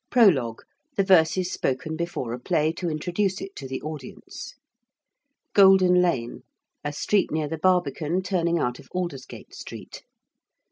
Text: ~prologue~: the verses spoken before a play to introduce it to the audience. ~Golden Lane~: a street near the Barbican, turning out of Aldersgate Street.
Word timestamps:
~prologue~: 0.09 0.63
the 0.97 1.03
verses 1.03 1.51
spoken 1.53 1.95
before 1.95 2.33
a 2.33 2.39
play 2.39 2.71
to 2.71 2.89
introduce 2.89 3.39
it 3.39 3.55
to 3.55 3.67
the 3.67 3.79
audience. 3.83 4.55
~Golden 5.53 6.01
Lane~: 6.01 6.41
a 6.83 6.91
street 6.91 7.29
near 7.29 7.47
the 7.47 7.59
Barbican, 7.59 8.23
turning 8.23 8.57
out 8.57 8.79
of 8.79 8.87
Aldersgate 8.95 9.53
Street. 9.53 10.01